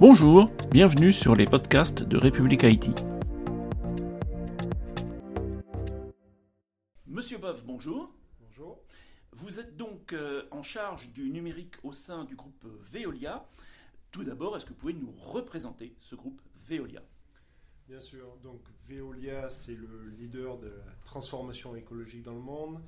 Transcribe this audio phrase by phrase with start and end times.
[0.00, 2.94] Bonjour, bienvenue sur les podcasts de République Haïti.
[7.08, 8.08] Monsieur Boeuf, bonjour.
[8.40, 8.78] Bonjour.
[9.32, 13.44] Vous êtes donc euh, en charge du numérique au sein du groupe Veolia.
[14.12, 17.02] Tout d'abord, est-ce que vous pouvez nous représenter ce groupe Veolia?
[17.88, 22.80] Bien sûr, donc Veolia, c'est le leader de la transformation écologique dans le monde,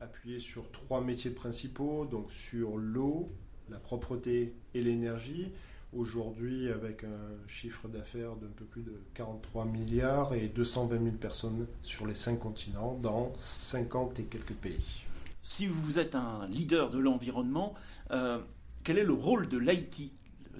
[0.00, 3.32] appuyé sur trois métiers principaux, donc sur l'eau,
[3.70, 5.50] la propreté et l'énergie.
[5.94, 11.66] Aujourd'hui, avec un chiffre d'affaires d'un peu plus de 43 milliards et 220 000 personnes
[11.82, 15.02] sur les cinq continents, dans 50 et quelques pays.
[15.42, 17.72] Si vous êtes un leader de l'environnement,
[18.10, 18.38] euh,
[18.84, 20.12] quel est le rôle de l'Haïti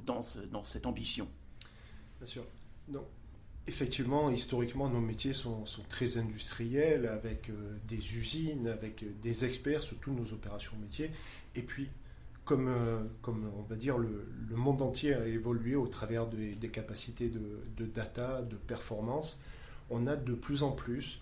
[0.07, 0.21] dans,
[0.51, 1.29] dans, cette ambition?
[2.21, 2.45] Bien sûr.
[2.89, 3.05] Donc,
[3.67, 9.45] effectivement, historiquement, nos métiers sont, sont très industriels, avec euh, des usines, avec euh, des
[9.45, 11.11] experts sur toutes nos opérations métiers.
[11.55, 11.91] Et puis,
[12.49, 14.27] comme, euh, comme on va dire, le,
[14.57, 19.39] monde entier a évolué au travers des, capacités de, data, de performance,
[19.91, 21.21] on a de plus en plus,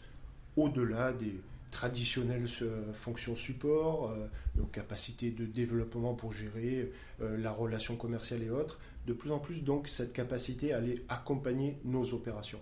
[0.56, 1.34] au-delà des
[1.72, 8.50] traditionnelles euh, fonctions support, euh, nos capacités de développement pour gérer la relation commerciale et
[8.50, 12.60] autres, de plus en plus donc cette capacité à aller accompagner nos opérations.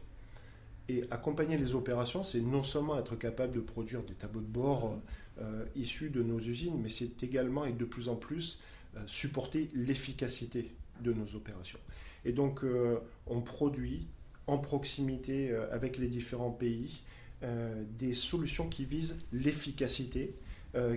[0.89, 4.97] Et accompagner les opérations, c'est non seulement être capable de produire des tableaux de bord
[5.75, 8.59] issus de nos usines, mais c'est également et de plus en plus
[8.97, 11.81] euh, supporter l'efficacité de nos opérations.
[12.25, 14.07] Et donc, euh, on produit
[14.47, 17.03] en proximité avec les différents pays
[17.99, 20.35] des solutions qui visent l'efficacité,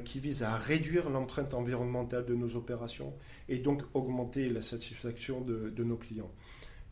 [0.03, 3.13] qui visent à réduire l'empreinte environnementale de nos opérations
[3.47, 6.31] et donc augmenter la satisfaction de, de nos clients.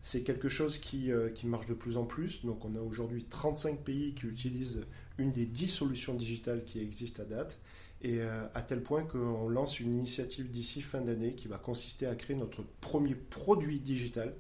[0.06, 2.46] C'est quelque chose qui, euh, qui, marche de plus en plus.
[2.46, 4.86] Donc on a aujourd'hui 35 pays qui utilisent
[5.18, 7.60] une des 10 solutions digitales qui existent à date.
[8.04, 12.06] Et euh, à tel point qu'on lance une initiative d'ici fin d'année qui va consister
[12.06, 14.36] à créer notre premier produit digital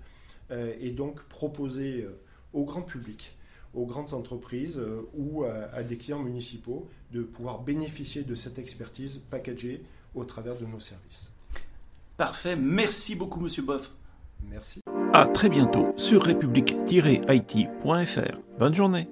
[0.51, 2.07] euh, et donc proposer
[2.53, 3.35] au grand public,
[3.73, 8.59] aux grandes entreprises euh, ou à, à, des clients municipaux de pouvoir bénéficier de cette
[8.59, 9.81] expertise packagée
[10.13, 11.31] au travers de nos services.
[12.17, 12.55] Parfait.
[12.55, 13.91] Merci beaucoup, Monsieur Boff.
[14.47, 14.84] Merci.
[15.15, 18.37] À très bientôt sur république-it.fr.
[18.59, 19.07] Bonne journée.